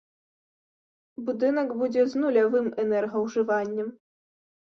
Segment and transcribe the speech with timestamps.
[1.25, 3.87] Будынак будзе з нулявым энергаўжываннем.